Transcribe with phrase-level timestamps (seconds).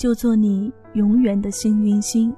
[0.00, 2.34] 就做你永远的幸运星。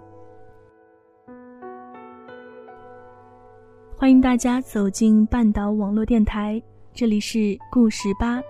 [3.96, 6.60] 欢迎大家走进半岛网络电台，
[6.92, 8.40] 这里是故事吧，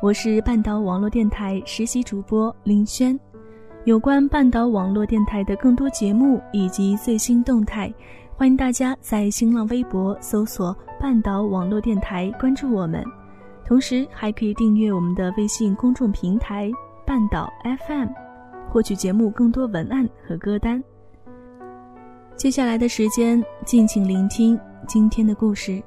[0.00, 3.18] 我是半岛网络电台实习主播林轩。
[3.86, 7.92] 有关半岛网络电台的更多节目以及最新动态，
[8.36, 13.04] 欢迎大家在新浪微博搜索“半岛网络电台”关注我们，
[13.66, 16.70] 同时还可以订阅我们的微信公众平台。
[17.04, 17.52] 半岛
[17.88, 18.06] FM，
[18.70, 20.82] 获取节目更多文案和歌单。
[22.36, 25.82] 接下来的时间，敬请聆听今天的故事。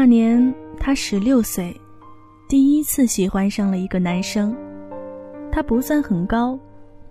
[0.00, 1.78] 那年他十六岁，
[2.48, 4.56] 第一次喜欢上了一个男生。
[5.52, 6.58] 他不算很高，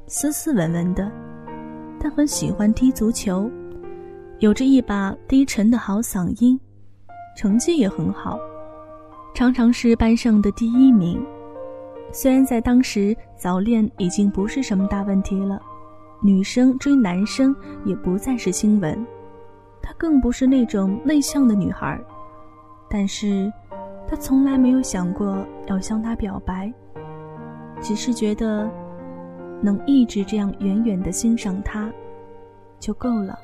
[0.08, 1.12] 斯斯文文的，
[2.00, 3.48] 但很喜欢踢足球，
[4.40, 6.60] 有着一把低沉的好嗓音，
[7.38, 8.40] 成绩也很好，
[9.36, 11.24] 常常是班上的第一名。
[12.12, 15.62] 虽然在当时早恋已经不是什么大问题了，
[16.24, 17.56] 女生追男生
[17.86, 19.06] 也不再是新闻，
[19.80, 22.02] 她更不是那种内向的女孩。
[22.92, 23.54] 但是，
[24.08, 26.74] 他从来没有想过要向他表白，
[27.80, 28.68] 只是觉得
[29.62, 31.88] 能一直这样远远的欣赏他，
[32.80, 33.38] 就够了。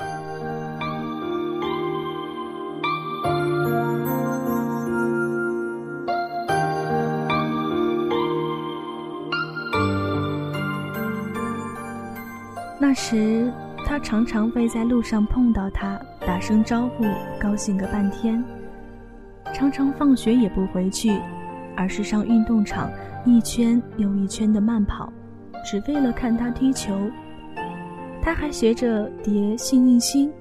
[12.79, 13.53] 那时，
[13.85, 17.03] 他常常会在路上碰到他，打声招呼，
[17.39, 18.43] 高兴个半天。
[19.53, 21.19] 常常放学也不回去，
[21.75, 22.91] 而是上运动场
[23.25, 25.11] 一圈又一圈的慢跑，
[25.65, 26.97] 只为了看他踢球。
[28.21, 30.31] 他还学着叠幸运星，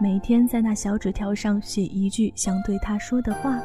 [0.00, 3.60] 每天在那小纸条上写一句想对他说的话，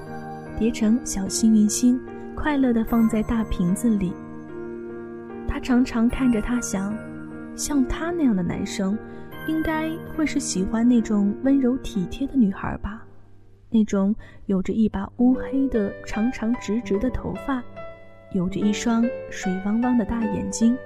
[0.60, 2.00] 叠成小幸运星，
[2.36, 4.14] 快乐地放在大瓶子里。
[5.48, 6.94] 他常常看着他想，
[7.56, 8.98] 像他那样的男生，
[9.48, 13.06] 应该会是喜欢那种温柔体贴的女孩吧。
[13.74, 14.14] 那种
[14.48, 17.64] 有着一把乌黑的长长直直的头发，
[18.34, 20.78] 有着一双水汪汪的大眼睛，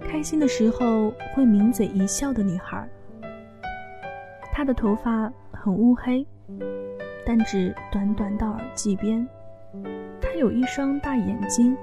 [0.00, 2.88] 开心的时候会抿嘴一笑的女孩。
[4.52, 6.26] 她的头发很乌黑，
[7.24, 9.24] 但只短短到耳际边。
[10.20, 11.76] 她有一双大眼睛，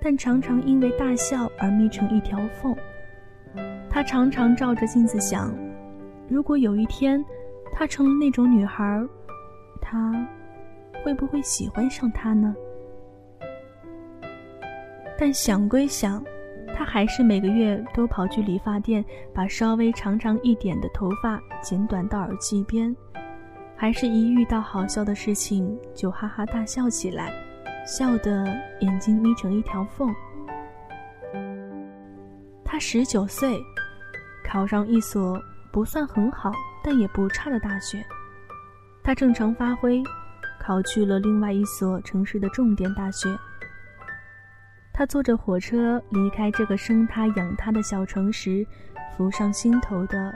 [0.00, 2.74] 但常常因为大笑而眯成一条缝。
[3.88, 5.54] 她常常照着镜子想：
[6.28, 7.24] 如果有一天……
[7.72, 9.02] 她成了那种女孩，
[9.80, 10.12] 他
[11.02, 12.54] 会不会喜欢上她呢？
[15.18, 16.22] 但想归想，
[16.76, 22.94] 他还是每个月都跑去理发店，把稍微长长一点的头发剪短到耳际边，
[23.76, 27.32] 还是一遇到好笑的事情就哈哈大笑起来，
[27.86, 28.44] 笑得
[28.80, 30.12] 眼睛眯成一条缝。
[32.64, 33.60] 他十九岁，
[34.44, 35.40] 考上一所
[35.70, 36.52] 不算很好。
[36.82, 38.04] 但也不差的大学，
[39.02, 40.02] 他正常发挥，
[40.60, 43.28] 考去了另外一所城市的重点大学。
[44.92, 48.66] 他坐着火车离开这个生他养他的小城时，
[49.16, 50.34] 浮上心头的，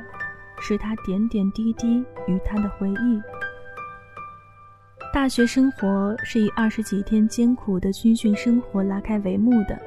[0.61, 3.21] 是他点点滴滴与他的回忆。
[5.13, 9.79] 大学生活是以二十几天艰苦的军训生活拉开帷幕的。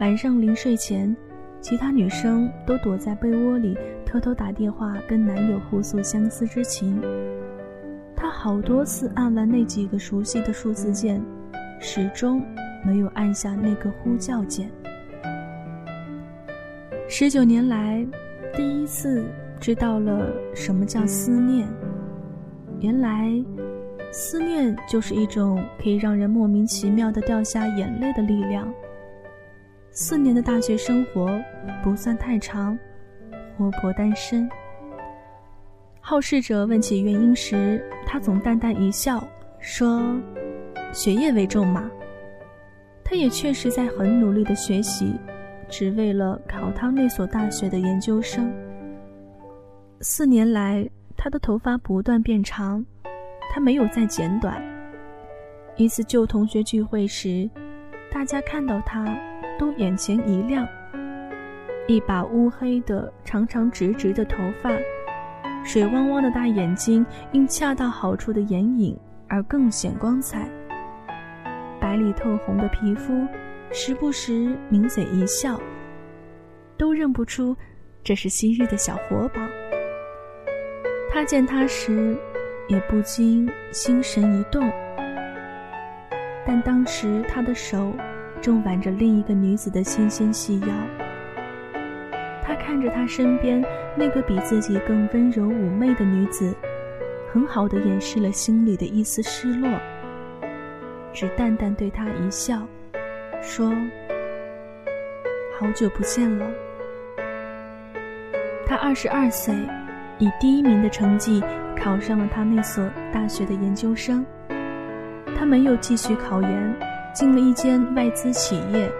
[0.00, 1.14] 晚上临睡前，
[1.60, 3.76] 其他女生都躲在被窝里。
[4.12, 7.00] 偷偷打电话跟男友互诉相思之情。
[8.14, 11.18] 她好多次按完那几个熟悉的数字键，
[11.80, 12.44] 始终
[12.84, 14.70] 没有按下那个呼叫键。
[17.08, 18.06] 十九年来，
[18.54, 19.24] 第一次
[19.58, 21.66] 知道了什么叫思念。
[22.80, 23.32] 原来，
[24.12, 28.70] 思念就是一种可以让人莫名其妙的掉下眼泪的力量。
[29.90, 31.40] 四年的大学生活
[31.82, 32.78] 不算太长，
[33.56, 34.48] 活泼单身。
[36.00, 39.22] 好事者问起原因时，他总淡淡一笑，
[39.60, 40.02] 说
[40.92, 41.90] ：“学业为重嘛。”
[43.04, 45.14] 他也确实在很努力的学习。
[45.68, 48.52] 只为了考他那所大学的研究生。
[50.02, 52.84] 四年来，他的头发不断变长，
[53.50, 54.62] 他没有再剪短。
[55.76, 57.48] 一次旧同学聚会时，
[58.12, 59.18] 大家看到他
[59.58, 60.68] 都眼前一亮。
[61.92, 64.70] 一把乌黑的、长长直直的头发，
[65.62, 68.98] 水汪汪的大眼睛因恰到好处的眼影
[69.28, 70.48] 而更显光彩。
[71.78, 73.26] 白里透红的皮肤。
[73.74, 75.58] 时不时抿嘴一笑，
[76.76, 77.56] 都认不出
[78.04, 79.40] 这是昔日的小活宝。
[81.10, 82.14] 他见他时，
[82.68, 84.70] 也不禁心神一动。
[86.46, 87.94] 但当时他的手
[88.42, 90.66] 正挽着另一个女子的纤纤细腰，
[92.72, 93.62] 看着他身边
[93.94, 96.54] 那个比自己更温柔妩媚的女子，
[97.30, 99.68] 很好的掩饰了心里的一丝失落，
[101.12, 102.66] 只淡淡对他一笑。
[103.42, 103.70] 说
[105.60, 106.50] ：“好久不见了。”
[108.66, 109.54] 他二十二岁，
[110.16, 111.44] 以第一名的成绩
[111.76, 112.82] 考上了他那所
[113.12, 114.24] 大学的研究生。
[115.36, 116.74] 他没有继续考研，
[117.12, 118.90] 进了一间外资企业，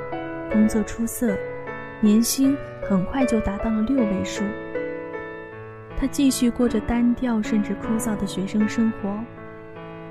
[0.51, 1.35] 工作出色，
[2.03, 2.55] 年薪
[2.93, 4.45] 很快就达到了六位数。
[5.97, 9.19] 他继续过着单调甚至枯燥的学生生活，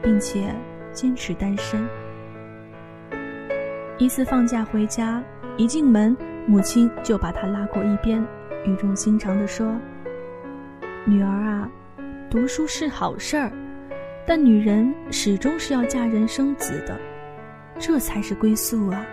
[0.02, 0.52] 并且
[0.92, 1.88] 坚持单身。
[4.00, 5.24] 一次放假回家，
[5.58, 6.18] 一进门，
[6.48, 8.20] 母亲就把他拉过一边，
[8.66, 9.76] 语重心长地说
[11.06, 11.70] ：“女儿啊，
[12.32, 13.52] 读书是好事儿，
[14.26, 17.00] 但女人始终是要嫁人生子的，
[17.78, 19.06] 这才是归宿啊。”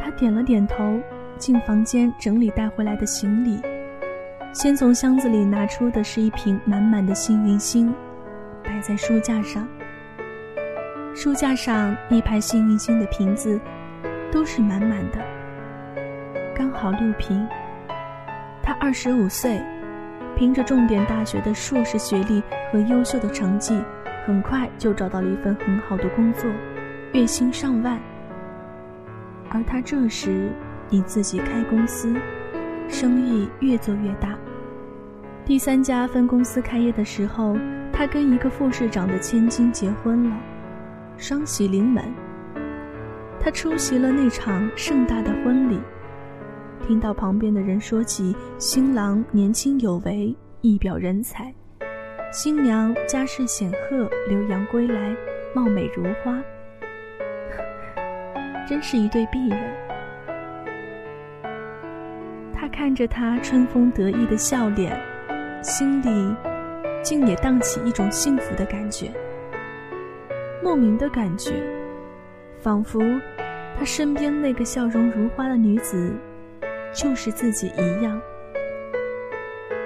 [0.00, 1.00] 他点了点头，
[1.40, 3.60] 进房间整理带回来的行李，
[4.52, 7.92] 先从箱子里拿出的是一瓶满满的幸运星，
[8.62, 9.66] 摆在书架上。
[11.14, 13.58] 书架上一排幸运星的瓶子，
[14.30, 15.18] 都是满满的，
[16.54, 17.44] 刚好六瓶。
[18.62, 19.60] 他二十五岁，
[20.36, 23.82] 凭着重点大学的硕士学历和优秀的成绩，
[24.26, 26.48] 很快就找到了一份很好的工作，
[27.12, 27.98] 月薪上万。
[29.48, 30.52] 而他这时
[30.90, 32.12] 你自己开公司，
[32.88, 34.36] 生意越做越大。
[35.44, 37.56] 第三家分公司开业的时候，
[37.92, 40.36] 他跟一个副市长的千金结婚了。
[41.16, 42.04] 双喜临门，
[43.38, 45.78] 他出席了那场盛大的婚礼。
[46.86, 51.54] 听到旁边的人说起新郎年轻有为、一表人才，
[52.32, 55.14] 新娘家世显赫、留洋归来、
[55.54, 56.42] 貌美如花，
[58.66, 59.79] 真是一对璧人。
[62.80, 64.98] 看着他春风得意的笑脸，
[65.62, 66.34] 心里
[67.02, 69.12] 竟也荡起一种幸福的感觉。
[70.62, 71.62] 莫名的感觉，
[72.58, 72.98] 仿佛
[73.78, 76.10] 他身边那个笑容如花的女子，
[76.94, 78.18] 就是自己一样。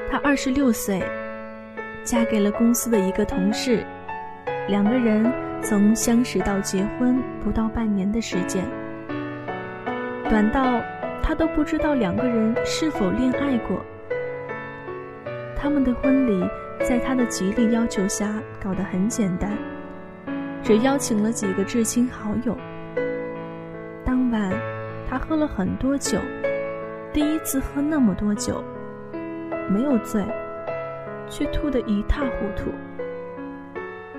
[0.09, 1.03] 她二十六岁，
[2.05, 3.85] 嫁给了公司的一个同事，
[4.69, 8.63] 两个人从相识到结婚不到半年的时间，
[10.31, 10.81] 短到
[11.27, 13.83] 他都不知道两个人是否恋爱过。
[15.57, 16.47] 他们的婚礼
[16.81, 19.57] 在他的极力要求下搞得很简单。
[20.63, 22.55] 只邀请了几个至亲好友。
[24.05, 24.53] 当晚，
[25.09, 26.19] 他喝了很多酒，
[27.11, 28.63] 第一次喝那么多酒，
[29.71, 30.23] 没有醉，
[31.31, 32.71] 却吐得一塌糊涂。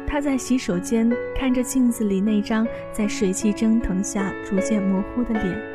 [0.07, 5.74] 他在洗手间看着镜子里那张在水汽蒸腾下逐渐模糊的脸，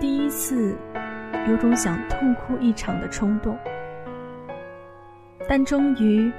[0.00, 0.76] 第一次
[1.48, 3.58] 有种想痛哭一场的冲动，
[5.48, 6.32] 但终于。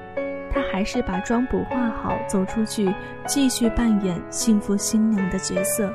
[0.51, 2.89] 他还是把妆补化好，走出去，
[3.25, 5.93] 继续扮演幸福新娘的角色。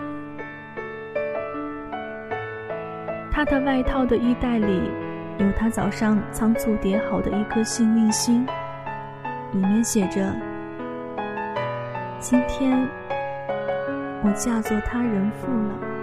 [3.31, 4.83] 他的外套的衣袋里，
[5.39, 8.47] 有他早上仓促叠好的一颗幸运星，
[9.53, 10.31] 里面写着
[12.21, 12.87] ：“今天
[14.23, 16.00] 我嫁作他人妇了。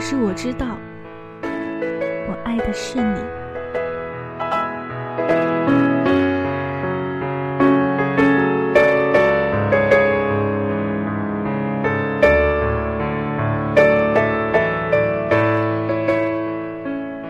[0.00, 0.66] 可是我知道，
[1.42, 3.20] 我爱的是你。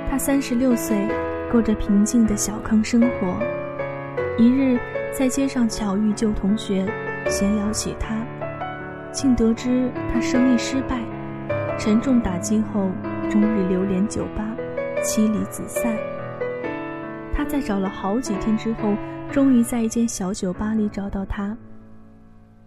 [0.09, 0.97] 他三十六岁，
[1.51, 3.37] 过着平静的小康生活。
[4.39, 4.79] 一日，
[5.13, 6.87] 在街上巧遇旧同学，
[7.27, 8.15] 闲聊起他，
[9.11, 11.01] 竟得知他生意失败，
[11.81, 12.91] 沉重打击后，
[13.31, 14.55] 终日流连酒吧，
[15.03, 15.97] 妻离子散。
[17.33, 18.95] 他在找了好几天之后，
[19.33, 21.57] 终于在一间小酒吧里找到他。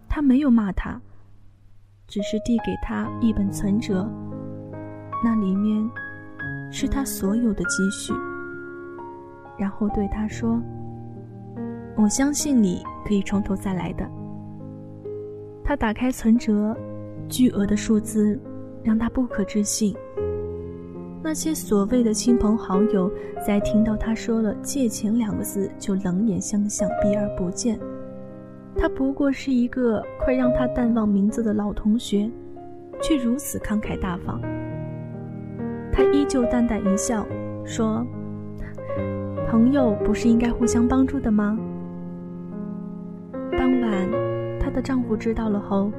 [0.08, 1.00] 他没有骂他，
[2.08, 4.04] 只是递给他一本存折，
[5.22, 5.88] 那里面
[6.72, 8.12] 是他所有的积蓄，
[9.56, 10.60] 然后对他说。
[11.96, 14.04] 我相信你可以从头再来的。
[15.64, 16.76] 他打开存折，
[17.28, 18.36] 巨额的数字
[18.84, 19.96] 让他不可置信。
[21.22, 23.10] 那些所谓的亲朋好友，
[23.46, 27.80] 在听到他说了“借钱”两个字，就冷眼相向，避而不见。
[28.76, 32.30] 他不过是一个快让他淡忘名字的老同学，
[33.00, 34.38] 却如此慷慨大方。
[35.90, 37.26] 他依旧淡淡一笑，
[37.64, 38.06] 说
[39.48, 41.58] ：“朋友不是应该互相帮助的吗？”
[43.56, 44.08] 当晚，
[44.60, 45.90] 她的丈夫知道了后，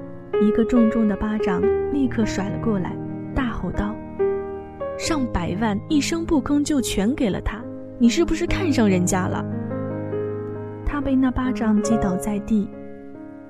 [0.42, 1.62] 一个重重的巴掌
[1.94, 2.96] 立刻甩了过来，
[3.34, 3.96] 大吼道
[4.98, 7.60] ：“上百万一声不吭就全给了他，
[7.98, 9.44] 你是不是看上人家了？”
[10.86, 12.70] 她被那巴掌击倒在地，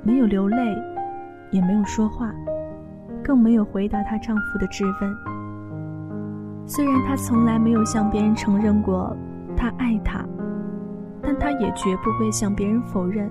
[0.03, 0.57] 没有流泪，
[1.51, 2.33] 也没有说话，
[3.23, 5.15] 更没有回答她丈夫的质问。
[6.67, 9.15] 虽然她从来没有向别人承认过
[9.57, 10.25] 她爱他，
[11.21, 13.29] 但她也绝不会向别人否认。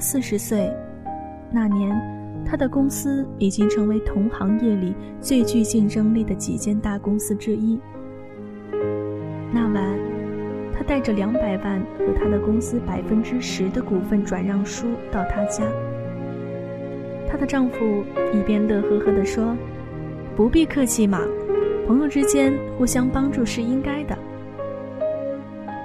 [0.00, 0.72] 四十岁，
[1.52, 1.94] 那年，
[2.44, 7.78] 他的公司已经成为同行业里最具竞争力的几间大公司之一。
[9.52, 9.98] 那晚，
[10.72, 15.64] 他带着两百万和他的公司百分之十的股份转让书到他家。
[17.30, 18.02] 她的丈夫
[18.32, 19.54] 一边乐呵呵地说
[20.34, 21.20] ：“不必客气嘛，
[21.86, 24.16] 朋友之间互相帮助是应该的。”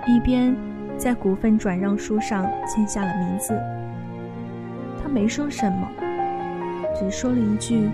[0.07, 0.55] 一边。
[0.97, 3.53] 在股份转让书上签下了名字。
[5.15, 5.89] 没说什么，
[6.93, 7.89] 只说了一句：“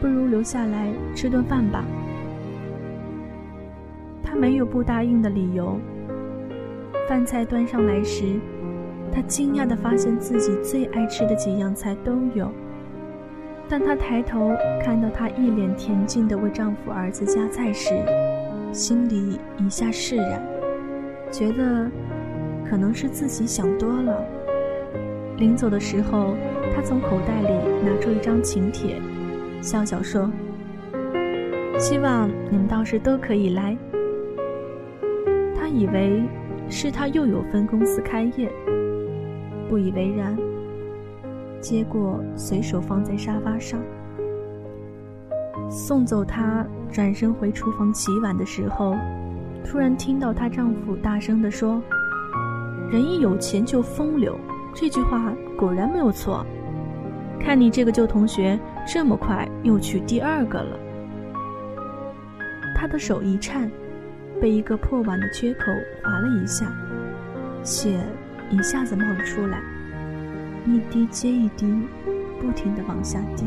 [0.00, 1.84] 不如留下来吃顿饭吧。”
[4.22, 5.76] 他没有不答应的理由。
[7.08, 8.38] 饭菜端上来时，
[9.12, 12.48] 他惊讶地发现自己最爱吃的几样菜都有。
[13.68, 17.94] 当他抬头看到她一脸恬静地为丈夫儿子夹菜时，
[18.72, 20.40] 心里一下释然。
[21.32, 21.90] 觉得
[22.64, 24.24] 可能是自己想多了。
[25.36, 26.34] 临走的时候，
[26.74, 27.48] 他从口袋里
[27.84, 29.00] 拿出一张请帖，
[29.60, 30.30] 笑笑说
[31.78, 33.76] ：“希望你们到时都可以来。”
[35.58, 36.22] 他以为
[36.70, 38.48] 是他又有分公司开业，
[39.68, 40.36] 不以为然，
[41.60, 43.80] 接过随手放在沙发上。
[45.68, 48.94] 送走他，转身回厨房洗碗的时候。
[49.66, 51.82] 突然听到她丈夫大声地说
[52.92, 54.38] ：“人一有钱就风流。”
[54.74, 56.44] 这句话果然没有错。
[57.40, 60.78] 看你这个旧同学这么快又娶第二个了。
[62.74, 63.70] 他的手一颤，
[64.40, 65.60] 被一个破碗的缺口
[66.02, 66.66] 划了一下，
[67.62, 67.98] 血
[68.50, 69.60] 一下子冒了出来，
[70.66, 71.66] 一滴接一滴，
[72.40, 73.44] 不停的往下滴。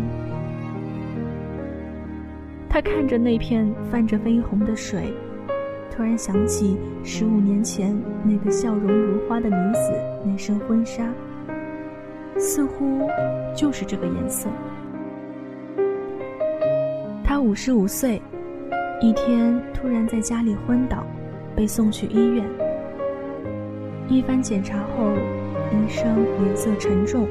[2.69, 5.13] 他看着那片泛着绯红的水。
[5.97, 9.91] 突然想起十五年前那个笑容如花的女子，
[10.23, 11.11] 那身婚纱，
[12.37, 13.09] 似乎
[13.55, 14.47] 就是这个颜色。
[17.23, 18.21] 她五十五岁，
[19.01, 21.03] 一天突然在家里昏倒，
[21.55, 22.45] 被送去医院。
[24.07, 25.11] 一番检查后，
[25.71, 27.27] 医生脸色沉重，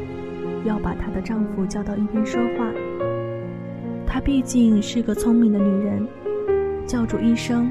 [0.65, 2.69] 要把她的丈夫叫到一边说话。
[4.05, 6.05] 她毕竟是个聪明的女人，
[6.85, 7.71] 叫住医生。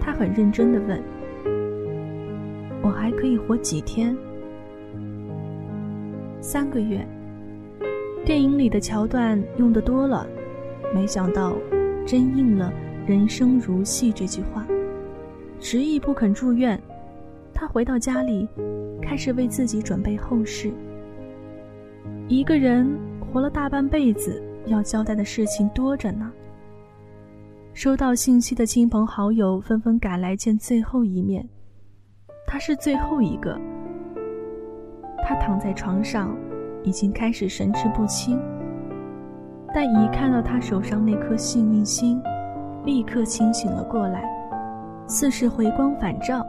[0.00, 1.00] 他很认真的问
[2.82, 4.16] ：“我还可以活几天？”
[6.40, 7.06] 三个月。
[8.22, 10.26] 电影里的桥段用的多了，
[10.94, 11.56] 没想到
[12.06, 12.72] 真应了
[13.06, 14.64] “人生如戏”这句话。
[15.58, 16.80] 执意不肯住院，
[17.52, 18.46] 他回到家里，
[19.00, 20.70] 开始为自己准备后事。
[22.28, 22.88] 一个人
[23.20, 26.30] 活了大半辈子，要交代的事情多着呢。
[27.72, 31.48] 收到信息的亲朋好友纷纷赶来见最后一面，
[32.46, 33.58] 他是最后一个。
[35.22, 36.36] 他躺在床上，
[36.82, 38.38] 已经开始神志不清。
[39.72, 42.20] 但一看到他手上那颗幸运星，
[42.84, 44.28] 立刻清醒了过来，
[45.06, 46.44] 似是回光返照。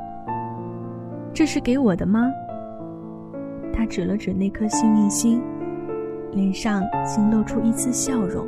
[1.33, 2.31] 这是给我的吗？
[3.71, 5.41] 他指了指那颗幸运星，
[6.31, 8.45] 脸上竟露出一丝笑容。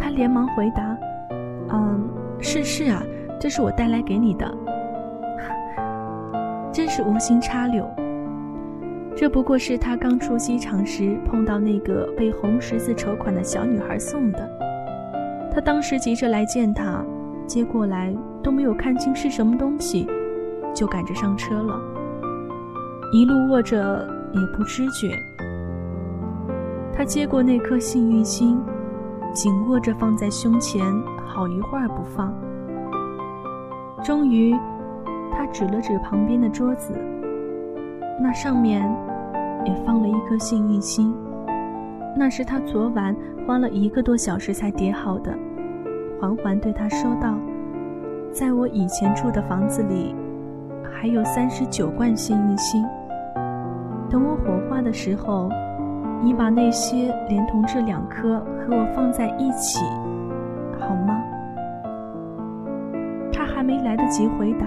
[0.00, 0.96] 他连忙回答
[1.70, 2.08] ：“嗯，
[2.40, 3.02] 是是啊，
[3.38, 4.52] 这是我带来给你的。
[6.72, 7.88] 真是无心插柳。
[9.14, 14.48] 这不过是他刚出机场时碰到那个被红十字筹款的小女孩送的。
[15.52, 17.04] 他当时急着来见她，
[17.46, 20.06] 接过来都没有看清是什么东西，
[20.72, 21.78] 就赶着上车了。
[23.12, 25.10] 一路握着也不知觉。
[26.94, 28.58] 他接过那颗幸运星。”
[29.32, 30.84] 紧握着放在胸前，
[31.24, 32.34] 好一会儿不放。
[34.02, 34.54] 终于，
[35.32, 36.92] 他指了指旁边的桌子，
[38.20, 38.82] 那上面
[39.64, 41.14] 也放了一颗幸运星。
[42.16, 43.14] 那是他昨晚
[43.46, 45.32] 花了一个多小时才叠好的。
[46.20, 47.34] 缓缓对他说道
[48.34, 50.14] ：“在我以前住的房子里，
[50.82, 52.84] 还有三十九罐幸运星。
[54.10, 55.48] 等我火化的时候。”
[56.22, 59.78] 你把那些连同这两颗和我放在一起，
[60.78, 61.22] 好吗？
[63.32, 64.66] 他还没来得及回答，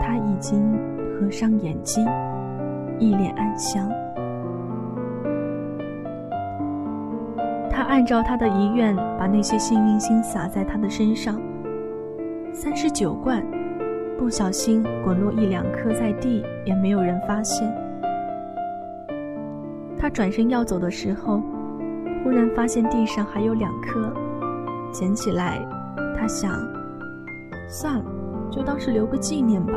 [0.00, 0.78] 他已经
[1.12, 2.06] 合上眼睛，
[2.98, 3.86] 一脸安详。
[7.70, 11.38] 他按照他的遗愿，把那些幸运星撒在他的身上，
[12.52, 13.44] 三十九罐，
[14.18, 17.70] 不小心滚落一两颗在地，也没有人发现。
[20.00, 21.42] 他转身要走的时候，
[22.24, 24.10] 忽然发现地上还有两颗，
[24.90, 25.60] 捡起来，
[26.16, 26.50] 他想，
[27.68, 28.04] 算了，
[28.50, 29.74] 就当是留个纪念吧。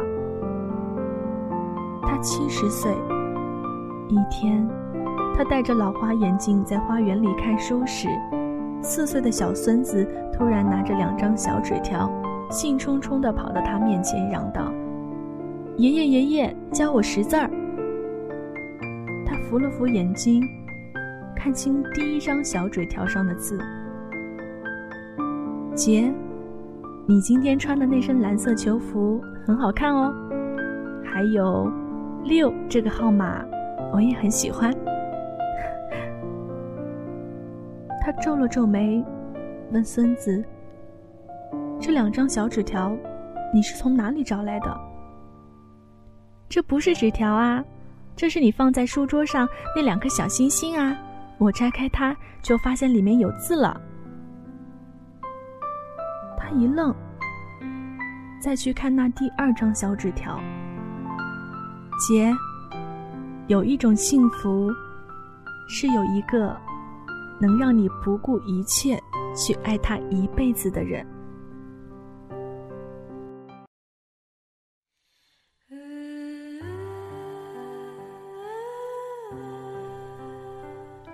[2.03, 2.89] 他七十岁，
[4.07, 4.65] 一天，
[5.35, 8.07] 他戴着老花眼镜在花园里看书时，
[8.81, 12.09] 四岁的小孙子突然拿着两张小纸条，
[12.49, 14.71] 兴冲冲地跑到他面前，嚷道
[15.75, 17.49] ：“爷爷，爷爷，教我识字儿。”
[19.53, 20.41] 扶了扶眼睛，
[21.35, 23.55] 看清第一张小纸条上的字
[25.77, 26.11] ：“杰，
[27.07, 30.11] 你今天穿的那身蓝色球服很好看哦。
[31.05, 31.71] 还有
[32.23, 33.45] 六这个号码，
[33.93, 34.73] 我也很喜欢。”
[38.01, 39.05] 他皱了皱眉，
[39.71, 40.43] 问孙子
[41.79, 42.91] ：“这两张小纸条，
[43.53, 44.75] 你是从哪里找来的
[46.49, 47.63] ？”“这不是纸条啊。”
[48.15, 50.95] 这是你放在书桌上那两颗小星星啊！
[51.39, 53.79] 我拆开它，就发现里面有字了。
[56.37, 56.93] 他一愣，
[58.39, 60.39] 再去看那第二张小纸条。
[62.07, 62.31] 姐，
[63.47, 64.69] 有一种幸福，
[65.67, 66.55] 是有一个
[67.39, 69.01] 能让你不顾一切
[69.35, 71.05] 去爱他一辈子的人。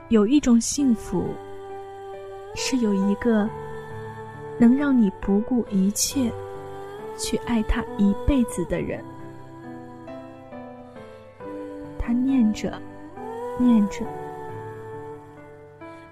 [0.10, 1.28] 有一种幸福，
[2.56, 3.48] 是有一个
[4.58, 6.32] 能让你不顾一切
[7.16, 9.04] 去爱他一辈子的人。
[12.00, 12.82] 他念着，
[13.60, 14.04] 念着，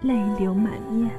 [0.02, 1.10] 泪流满面。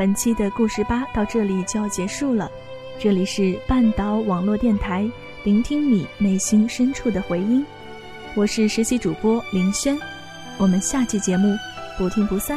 [0.00, 2.50] 本期的故事吧到这里就要结束了。
[2.98, 5.06] 这里是半岛网络电台，
[5.44, 7.62] 聆听你内心深处的回音。
[8.34, 9.94] 我是实习主播林轩，
[10.56, 11.54] 我们下期节目
[11.98, 12.56] 不听不散。